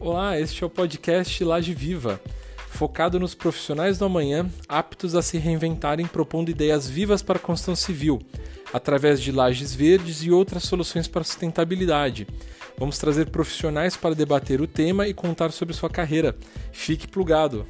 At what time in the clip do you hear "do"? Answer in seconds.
3.98-4.04